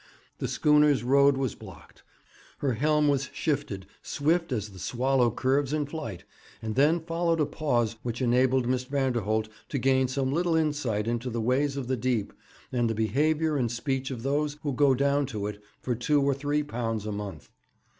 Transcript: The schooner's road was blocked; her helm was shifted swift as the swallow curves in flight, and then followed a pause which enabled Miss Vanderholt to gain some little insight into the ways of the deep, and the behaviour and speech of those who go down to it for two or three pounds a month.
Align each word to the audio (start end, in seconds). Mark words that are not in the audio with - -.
The 0.39 0.47
schooner's 0.47 1.03
road 1.03 1.37
was 1.37 1.53
blocked; 1.53 2.01
her 2.57 2.73
helm 2.73 3.07
was 3.07 3.29
shifted 3.33 3.85
swift 4.01 4.51
as 4.51 4.69
the 4.69 4.79
swallow 4.79 5.29
curves 5.29 5.73
in 5.73 5.85
flight, 5.85 6.23
and 6.59 6.73
then 6.73 7.01
followed 7.05 7.39
a 7.39 7.45
pause 7.45 7.97
which 8.01 8.19
enabled 8.19 8.65
Miss 8.67 8.83
Vanderholt 8.85 9.47
to 9.69 9.77
gain 9.77 10.07
some 10.07 10.33
little 10.33 10.55
insight 10.55 11.07
into 11.07 11.29
the 11.29 11.39
ways 11.39 11.77
of 11.77 11.87
the 11.87 11.97
deep, 11.97 12.33
and 12.71 12.89
the 12.89 12.95
behaviour 12.95 13.55
and 13.57 13.71
speech 13.71 14.09
of 14.09 14.23
those 14.23 14.57
who 14.63 14.73
go 14.73 14.95
down 14.95 15.27
to 15.27 15.45
it 15.45 15.61
for 15.81 15.93
two 15.93 16.19
or 16.23 16.33
three 16.33 16.63
pounds 16.63 17.05
a 17.05 17.11
month. 17.11 17.51